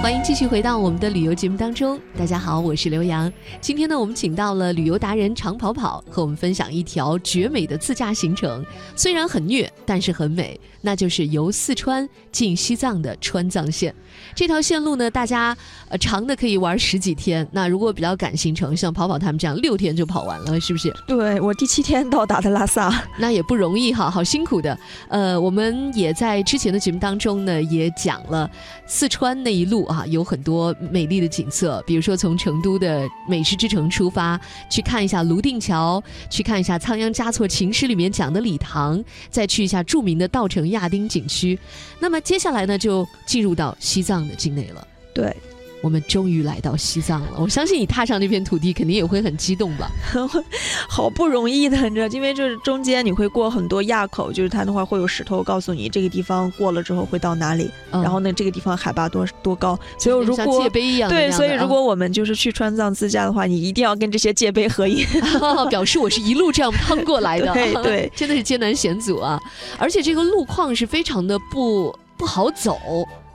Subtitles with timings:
[0.00, 2.00] 欢迎继续回到我们的旅游节目当中。
[2.16, 3.30] 大家好，我是刘洋。
[3.60, 8.64] 今天呢，我们请到了旅游达人长跑跑，和我们分享一条绝美的自驾行程。
[8.94, 13.92] 虽然很虐，但是很美，那就是由四川进西藏的川藏线。
[14.36, 15.54] 这条线路呢，大家
[15.88, 17.46] 呃长的可以玩十几天。
[17.50, 20.94] 那如果比较赶行程，像跑跑他们这样，六天就跑完了，是不是？
[21.08, 24.78] 对我第七天到达的拉萨，那也不容易哈，好辛苦的。
[25.08, 28.48] 呃，我们也在之前的节目当中呢，也讲了
[28.86, 34.40] 四川那一路啊，有很多美丽的景色，比如说从成都的美食之城出发，
[34.70, 36.00] 去看一下泸定桥，
[36.30, 41.58] 去看一下仓央嘉措情诗里面讲的礼堂，再去一下著名的稻城亚丁景区。
[41.98, 44.18] 那么接下来呢，就进入到西藏。
[44.28, 45.34] 的境内了，对，
[45.80, 47.38] 我们终于来到西藏了。
[47.38, 49.90] 我相信你踏上这片土地，肯定也会很激动吧？
[50.88, 59.78] 好不容易的，你知道，因为就是中间你会过很多垭口，就是它那块会有石头告诉你这个地方过了之后会到哪里，然后呢，这个地方海拔多多高。
[59.98, 65.06] 所以如果界碑一样，对，所以如果我们就是去川藏自驾的话，你一定要跟这些界碑合影，
[65.70, 67.52] 表示我是一路这样趟过来的。
[67.52, 69.40] 对 对，真的是艰难险阻啊！
[69.78, 72.78] 而且这个路况是非常的不不好走。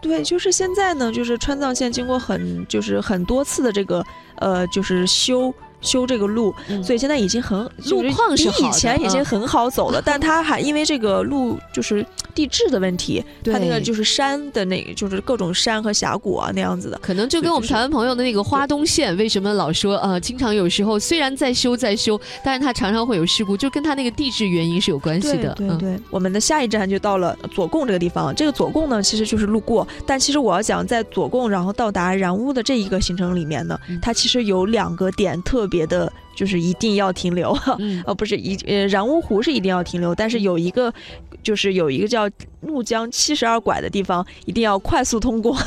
[0.03, 5.51] 对，就是现在呢，就是川藏线经过很就是很多次的这个呃，就是修。
[5.83, 12.03] 修这个路，所以现在已经很路况是比以前已经很好走了， 但它还因为这个路就是
[12.33, 25.53] 地质的问题，它那个就是山的那，就是各种山和峡谷啊那样子的，可能就跟我们台湾朋友的那个花东线为什么老说呃，经常有时候虽然在修在修，但是它常常会有事故，就跟它那个地质原因是有关系的。
[25.55, 35.67] 对对，我们的下一站就到了左贡这个地方，这个左贡呢其实就是路过，但其实我要讲在左贡然后到达然乌的这一个行程里面呢，它其实有两个点特。
[35.73, 37.57] 别的就是一定要停留，
[38.05, 40.93] 呃，不是一呃，然乌湖是一定要停留，但是有一个
[41.41, 42.29] 就是有一个叫
[42.61, 45.57] 怒江七十二拐的地方，一定要快速通过。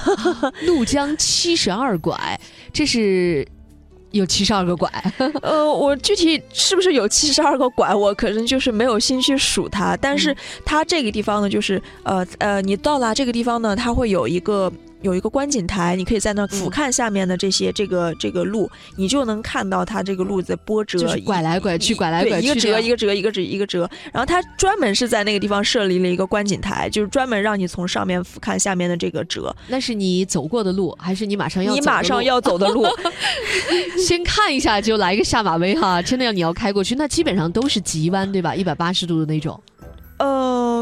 [0.65, 2.41] 怒江七十二拐，
[2.73, 3.45] 这是
[4.12, 4.89] 有七十二个拐？
[5.43, 9.97] 呃，我具体是不是有七十二个拐，我可能就是没有心去数它。
[9.97, 10.34] 但是
[10.65, 14.73] 它这个地方呢，就是呃呃，你到达这个地方呢，它会有一个。
[15.03, 23.89] 有一个观景台，你可以在那俯瞰下面的这些这个这个路，你就能看到它这个路在波折，就是拐来拐去，拐来拐去，一个折一个折一个折一个折。
[24.12, 29.55] 然后它专门是在那个地方设立了一个观景台，就是专门让你从上面俯瞰下面的这个折。
[29.69, 32.87] 那是你走过的路，还是你马上要你马上要走的路？
[34.05, 36.01] 先看一下就来一个下马威哈！
[36.03, 38.55] 真的要你要开过去，那基本上都是急弯对吧？
[38.55, 39.61] 一百八十度的那种。
[40.19, 40.27] 呃，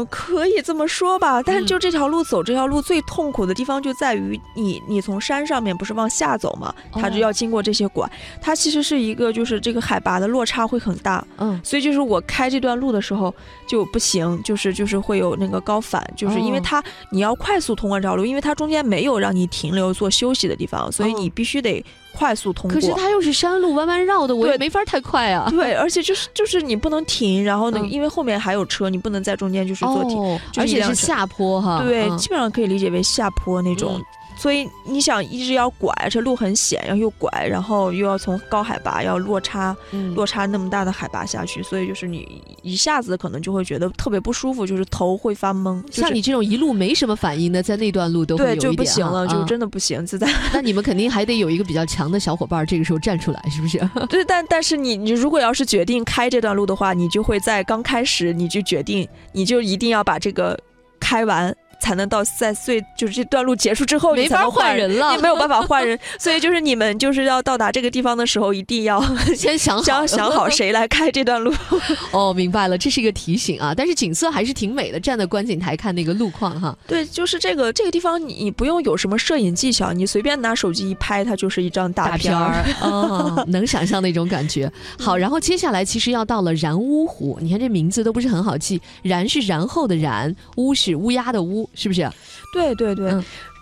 [0.05, 8.11] 可以这么说吧，但是就这条路走这条路最痛苦的地方就在于你，你从山上面不是往下走嘛，它就要经过这些拐，
[8.41, 13.33] 它其实是一个就是这个海拔的落差会很大，嗯，所以就是我开这段路的时候
[13.67, 21.83] 就不行，就是就是会有那个高反，就是因为它你要快速通过这条路，因为它中间没有让你停留做休息的地方，所以你必须得。
[22.17, 25.47] 快速通过，可是它又是山路，弯弯绕的，我也没法太快啊。
[25.49, 31.83] 对，而且就是就是你不能停，然后呢，因为后面还有车，你不能在中间就是做停，而且是下坡哈。
[31.83, 34.01] 对，基本上可以理解为下坡那种。
[34.37, 39.75] 所以你想一直要拐，这路很险，要又拐，然后又要从高海拔要落差，
[40.13, 45.81] 落差那么大的海拔下去，所以就是你一下子可能就会觉得特别不舒服，就是头会发懵。
[45.91, 50.05] 像你这种一路没什么反应的，在那段路都会有一点就不行了，就真的不行。
[50.05, 53.77] 就在 那你们肯定还得有一个比较强的小伙伴，这个时候站出来，是不是？
[54.09, 60.59] 对，但但是你你如果要是决定开这段路的话，你就会在刚开始你就决定，你就一定要把这个
[60.99, 61.55] 开完。
[61.85, 68.99] 才能到在最就是这段路结束之后，没法换人了，你没有办法换人， 所以就是你们就是要到达这个地方的时候，一定要
[69.35, 71.53] 先想 想想好谁来开这段路。
[72.09, 73.71] 哦，明白了，这是一个提醒啊。
[73.77, 76.75] 但是景色还是挺美的，站在观景台看那个路况哈。
[76.87, 82.65] 对，就是这个这个地方，你不用有什么摄影技巧，你随便拿手机一拍，它就是一张大片儿。
[82.81, 84.71] 哦，能想象那种感觉。
[84.97, 91.69] 好，然后接下来其实要到了然乌湖，你看这名字都不是很好记，然是然后的然，乌是乌鸦的乌。
[91.75, 92.13] 是不是啊？
[92.53, 93.11] 对对对，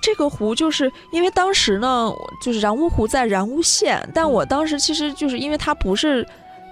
[0.02, 2.12] 这个湖就是因为当时呢，
[2.42, 6.26] 就是然乌湖在然乌县，但我当时其实就是因为它不是，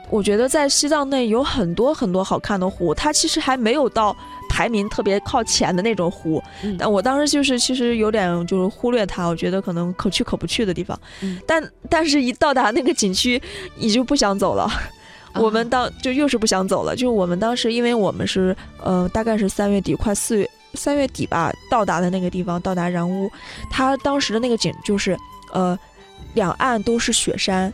[0.09, 4.15] 我觉得在西藏内有很多很多好看的湖，它其实还没有到
[4.49, 6.43] 排名特别靠前的那种湖，
[6.77, 10.99] 但我当时就是其实有点就是忽略它，我觉得可能可去可不去的地方，
[11.47, 13.41] 但但是一到达那个景区，
[13.77, 14.69] 你就不想走了。
[15.35, 20.47] 我们当就又是不想走了，就我们当时因为我们是呃大概是三月底快四月。
[20.73, 23.29] 三月底吧，到达的那个地方，到达然乌，
[23.69, 25.17] 它当时的那个景就是，
[25.51, 25.77] 呃，
[26.33, 27.71] 两岸都是雪山，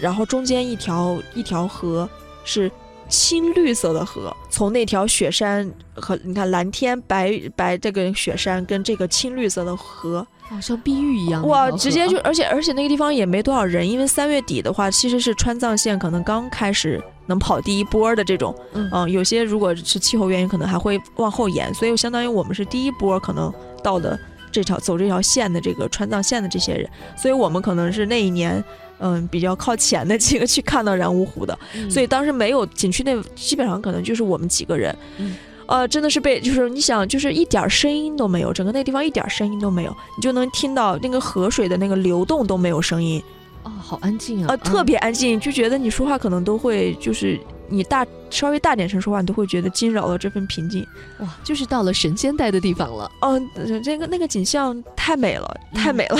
[0.00, 2.08] 然后中间一条一条河
[2.44, 2.70] 是
[3.08, 11.46] 青绿色的河，从那条雪山和你看蓝天白白这个雪山跟这个青绿色的河，好像碧玉一样。
[11.46, 24.18] 哇，直接就而且而且那个地方也没多少人，因为三月底的话，其实是川藏线可能刚开始能跑第一波的这种，嗯，有些如果是气候原因，可能还会往后延，所以相当于我们是第一波可能到的
[24.50, 28.64] 这条走这条线的这个川藏线的这些人，所以我们可能是那一年。
[28.98, 31.58] 嗯，比较靠前的几个去看到然乌湖的，
[31.90, 35.34] 所以当时没有景区内基本上可能就是我们几个人，嗯。
[35.68, 43.20] 呃，真的是被就是你想就是一点声音都没有，整个那地方一点声音都没有，你就能听到那个河水的那个流动都没有声音，
[43.64, 47.36] 哦，好安静啊，呃，特别安静，就觉得你说话可能都会就是。
[47.68, 50.86] 你大稍微大点声说话，你都会觉得惊扰了这份平静。
[51.18, 53.10] 哇，就是到了神仙待的地方了。
[53.20, 56.18] 嗯，这个那个景象太美了，太美了。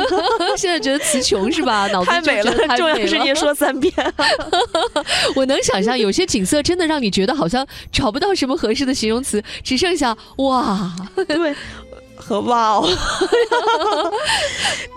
[0.56, 1.86] 现在觉得词穷是吧？
[1.88, 3.92] 脑子太美了，重要是你说三遍。
[5.34, 10.92] 我能想象，有些景色真的让你觉得好像找不到什么合适的形容词，只剩下哇。
[11.26, 11.54] 对。
[12.16, 12.88] 和哇哦，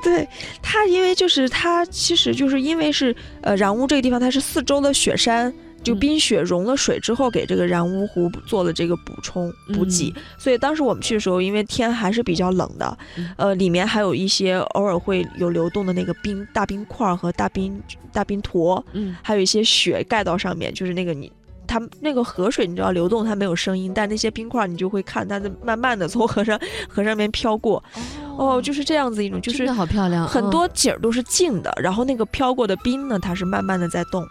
[0.04, 0.26] 对
[0.62, 12.98] 它，因为就是它，其实就是因为是呃，然乌这个地方，它是四周的雪山，就冰雪融了水之后，给这个然乌湖做了这个补充补给，所以当时我们去的时候，因为天还是比较冷的，
[13.38, 17.82] 呃，里面还有一些偶尔会有流动的那个冰大冰块和大冰
[18.12, 21.32] 大冰坨，嗯，还有一些雪盖到上面，就是那个你。
[21.70, 26.58] 它那个河水你知道流动，它没有声音，但那些冰块你就会看它在慢慢的从河上
[26.88, 27.84] 河上面飘过，
[28.38, 34.26] 哦，就是这样子一种，就是好漂亮，很多景儿都是静的，然后那个飘过的冰呢，它是慢慢的在动，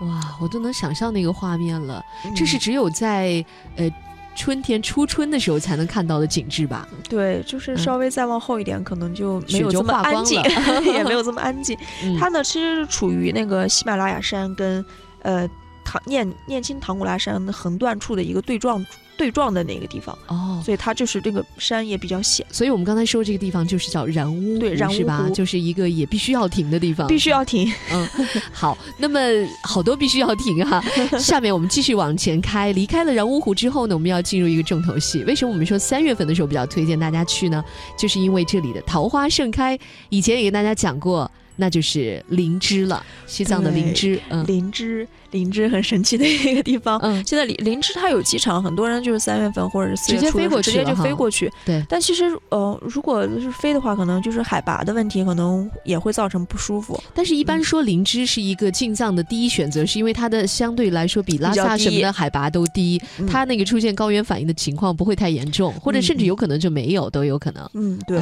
[0.00, 2.04] 哇，我都能想象那个画面了，
[2.34, 3.44] 这是只有在
[3.76, 3.90] 呃
[4.34, 6.86] 春天初春的时候才能看到的景致吧？
[7.08, 10.42] 对，就是稍微再往后一点，可能就没有这么安静，
[10.84, 11.78] 也没有这么安静。
[12.20, 14.84] 它呢其实是处于那个喜马拉雅山跟
[15.22, 15.48] 呃。
[15.88, 18.84] 唐念念青唐古拉山横断处的一个对撞
[19.16, 25.28] 对撞的那个地方哦，所以它就是这个山也比较险，所以我们刚才说这个地方就是叫然乌对然乌是吧？
[25.34, 27.72] 就是一个也必须要停的地方，必须要停。
[27.92, 28.08] 嗯，
[28.52, 29.20] 好，那么
[29.62, 30.82] 好多必须要停哈。
[31.18, 35.24] 下面我们继续往前开，离开了然乌湖之后呢，我们要进入一个重头戏。
[35.24, 37.64] 为什么我们说三月份的时候比较推荐大家去呢？
[37.98, 39.78] 就是因为这里的桃花盛开。
[40.10, 41.30] 以前也跟大家讲过。
[41.56, 46.98] 那就是灵芝了，西藏的灵芝，嗯，灵芝，灵芝很神奇的一个地方。
[47.02, 51.50] 嗯，现在灵灵芝它有机场，很多人就是三月份或者是四月初直接就飞过去。
[51.64, 57.02] 对，但其实呃，如果是飞的话，可能就是海拔的问题，可能也会造成不舒服。
[57.14, 67.68] 但是，一般说灵芝是一个进藏的第一选择，是因为它的相对来说比拉萨什么的海拔都低，它那个出现高原反应的情况不会太严重，或者甚至有可能就没有，都有可能。
[67.74, 68.20] 嗯，对。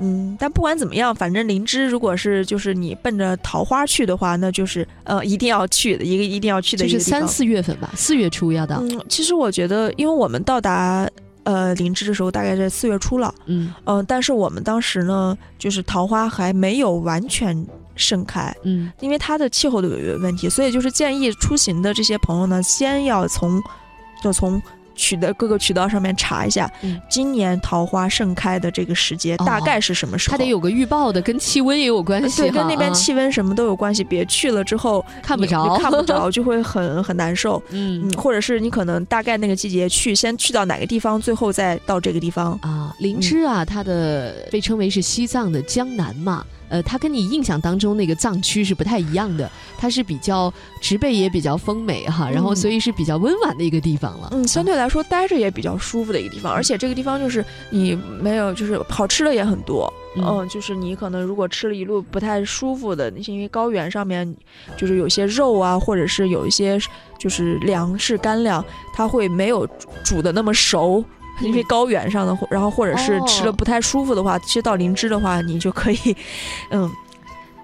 [0.00, 8.78] 嗯，但不管怎么样，反正灵芝如果是就是你奔着桃花去的话，那就是呃一定要去的一个一定要去的一个就是三四月份吧，四月初要到。
[8.80, 11.08] 嗯，其实我觉得，因为我们到达
[11.42, 17.66] 呃灵芝的时候大概在四月初了，嗯嗯，但是我们当时呢，就是桃花还没有完全
[17.96, 23.60] 盛开，嗯，因为它的气候的问题，所以就是建议出行的这些朋友呢，先要从
[24.22, 24.60] 就从。
[24.98, 26.70] 取的各个渠道上面查一下，
[27.08, 30.32] 今年桃花盛开的这个时节大概是什么时候？
[30.32, 34.02] 它得有个预报的，跟气温也有关系，对，跟那边气温什么都有关系。
[34.02, 37.62] 别去了之后看不着，看不着就会很很难受。
[37.70, 42.92] 嗯，或者是你可能大概那个季节去，先去到哪个地方，最后再到这个地方啊。
[42.98, 46.44] 灵芝啊，它的被称为是西藏的江南嘛。
[46.68, 54.28] 呃，它跟你印象当中那个藏区是不太一样的，它是比较植被也比较丰美哈，然后所以是比较温婉的一个地方了。
[54.32, 59.92] 嗯，相对来说待着也比较舒服的一个地方，而且这个地方就是你没有就是好吃的也很多。
[60.16, 64.34] 嗯，就是你可能如果吃了一路不太舒服的那些，因为高原上面
[64.76, 66.78] 就是有些肉啊，或者是有一些
[67.18, 69.68] 就是粮食干粮，它会没有
[70.02, 71.04] 煮的那么熟。
[71.40, 76.16] 因为高原上的，然后或者是吃了不太舒服的话，其实到灵芝的话，你就可以，
[76.70, 76.90] 嗯，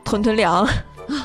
[0.05, 0.67] 囤囤粮，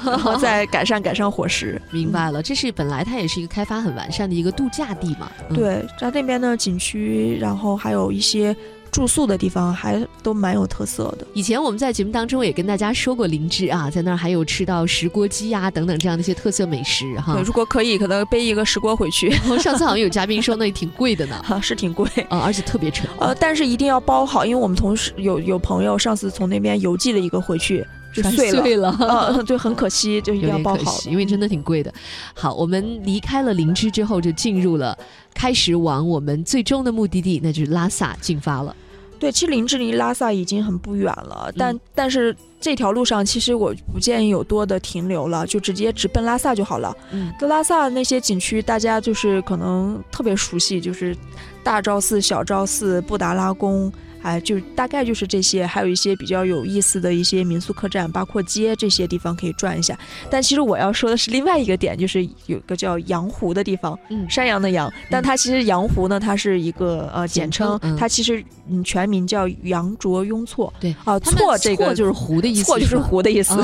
[0.05, 1.81] 然后再 改善改善伙食。
[1.91, 5.31] 明白了，这是本来它也是一个开发很完善的一个度假地嘛。
[5.53, 8.55] 对，在那边呢景区，然后还有一些。
[8.91, 11.25] 住宿的地方还都蛮有特色的。
[11.33, 17.39] 以前我们在节目当中也跟大家说过灵芝啊，在那儿还有吃到石锅鸡呀等等这样的一些特色美食哈。
[17.45, 19.31] 如果可以，可能背一个石锅回去。
[19.59, 23.09] 上次好像有嘉宾说那挺贵的呢， 是挺贵啊，而且特别沉。
[23.19, 27.85] 呃，但是一定要包好，因为我们同事有有朋友上次从那边邮寄了一个回去。
[28.13, 31.93] 碎了，啊，对， 很可惜， 就一定要包好，因为真的挺贵的。
[32.33, 34.97] 好，我们离开了林芝之后，就进入了
[35.33, 38.75] 开始往我们最终的目的地，那就是拉萨进发了。
[39.19, 46.95] 对，其实林芝离拉萨已经很不远了，但但是这条路上其实我不建议有多的停留了，就直接直奔拉萨就好了。
[47.11, 51.15] 嗯，在拉萨那些景区，大家就是可能特别熟悉，就是
[51.63, 53.91] 大昭寺、小昭寺、布达拉宫。
[54.21, 59.97] 哎，就大概就是这些，还有一些比较有意思的一些民宿客栈、八廓街这些地方可以转一下。
[60.29, 70.73] 但其实我要说的是另外一个点，就是有个叫羊湖的地方，嗯，山羊的羊，但它其实羊湖呢，它是一个呃简称，它其实嗯全名叫羊卓雍措。
[70.79, 73.55] 对啊，措这个就是湖的意思，错就是湖的意思。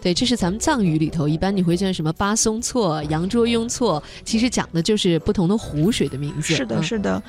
[0.00, 6.54] 啊，对，这是咱们藏语里头一般你会见什么巴松措、羊卓雍措，其实讲的就是不同的湖水的名字。
[6.54, 7.22] 是的，是的。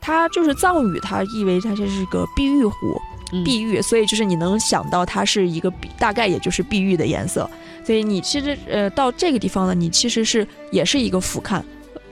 [0.00, 3.00] 它就是藏语，它意为它这是个碧玉湖，
[3.44, 7.48] 碧玉，所以就是你能想到它是一个大概也就是碧玉的颜色，
[7.84, 11.62] 所以你其实呃到这个地方呢，你其实是也是一个俯瞰，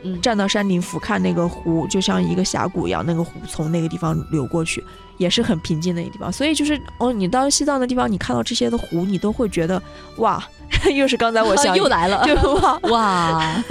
[0.03, 4.83] 嗯，站到山顶俯瞰那个湖，就像一个峡谷一样，那个湖从那个地方流过去，
[5.17, 9.81] 也是很平静的一个地方，所以就是哦，你到西藏的地方，你看到这些的湖，你都会觉得
[10.19, 10.43] 哇。
[10.93, 13.65] 又是刚才我想 又来了， 哇哇，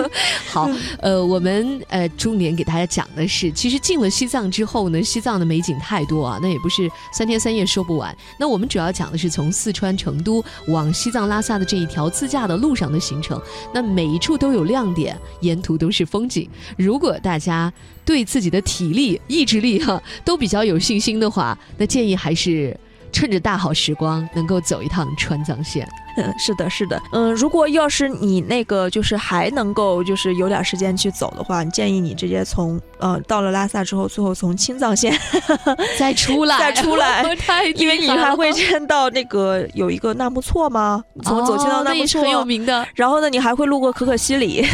[0.50, 0.69] 好，
[1.00, 8.15] 呃，我们呃重点给大家讲的是，其实进了西藏之后呢，西藏的美景太多啊，那也不是三天三夜说不完。
[8.39, 13.41] 那我们主要讲的是从四川成都往西藏拉萨的这一条自驾的路上的行程，
[13.73, 16.47] 那每一处都有亮点，沿途都是风景。
[16.77, 17.73] 如果大家
[18.05, 22.79] 对自己的体力、意志力哈都比较有信心的话，那建议还是
[23.11, 25.89] 趁着大好时光，能够走一趟川藏线。
[26.17, 35.17] 嗯， 是的，是的，嗯，如果要是你那个就是还能够就是有点时间去走的话，建议你直接从呃到了拉萨之后，最后从青藏线
[35.98, 37.24] 再出来，再出来，
[37.75, 41.03] 因为你还会见到那个有一个纳木错吗？
[41.24, 42.86] 从走青藏纳木错很有名的。
[42.96, 44.65] 然后呢，你还会路过可可西里。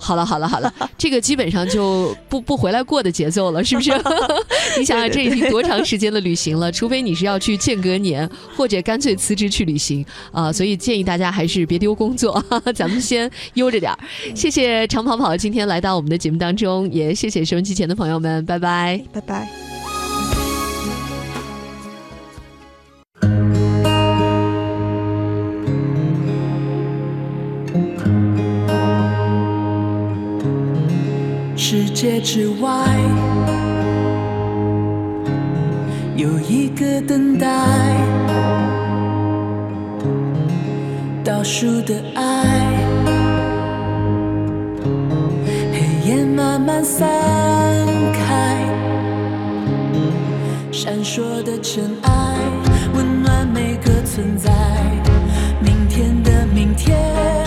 [0.00, 3.90] 好了好了好了，这个基本上就不不回来过的节奏了，是不是？
[4.78, 6.70] 你想想这已经多长时间的旅行了？
[6.72, 10.52] 除非你是要去间隔年，或者干脆辞职去旅行啊。
[10.62, 12.40] 所以建议大家还是别丢工作，
[12.72, 13.98] 咱们先悠着点儿。
[14.32, 19.48] 谢谢长跑跑今天来到我们的节目当中，也谢谢收音机前的朋友们，拜拜，拜拜。
[31.56, 32.86] 世界之外
[36.16, 37.71] 有一个等待。
[41.54, 42.22] 树的爱，
[45.70, 47.06] 黑夜慢慢散
[48.14, 48.56] 开，
[50.72, 52.38] 闪烁的尘埃，
[52.94, 54.50] 温暖每个存在。
[55.60, 57.41] 明天的明天。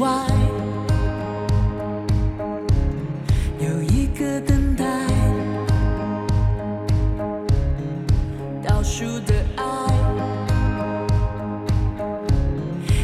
[0.00, 0.08] 外，
[3.60, 4.84] 有一个等待，
[8.66, 9.64] 倒数的爱，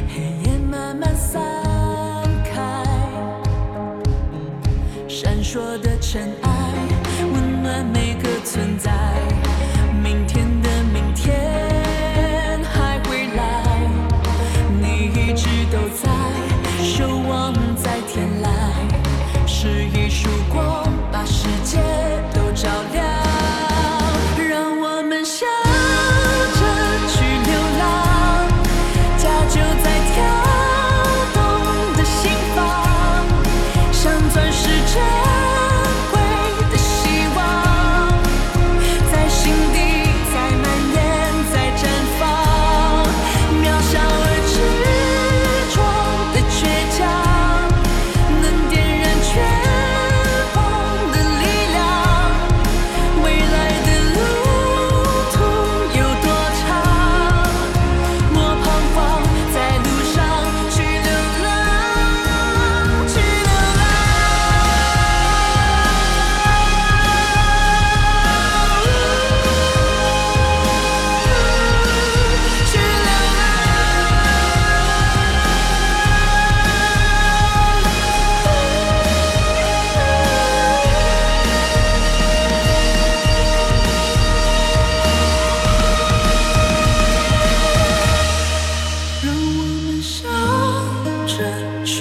[0.08, 1.40] 黑夜慢慢散
[2.44, 2.84] 开，
[5.08, 6.50] 闪烁的尘埃，
[7.32, 8.99] 温暖每个存在。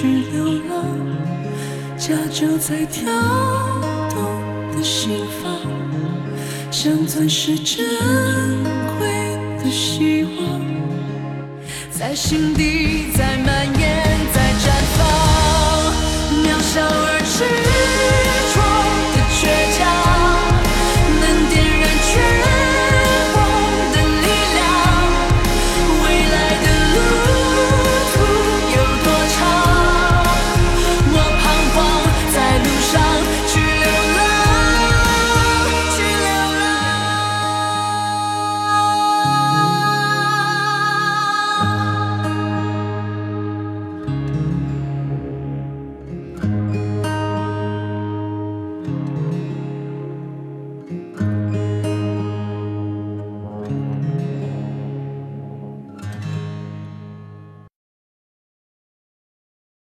[0.00, 0.86] 去流浪，
[1.98, 3.12] 家就在跳
[4.08, 4.16] 动
[4.74, 5.60] 的心房，
[6.70, 7.84] 像钻石珍
[8.98, 10.62] 贵的希望，
[11.90, 14.98] 在心底，在蔓延，在绽放，
[16.44, 17.79] 渺小而赤。